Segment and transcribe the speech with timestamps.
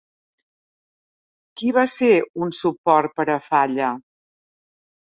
[1.61, 2.11] Qui va ser
[2.47, 3.95] un suport per a Falla?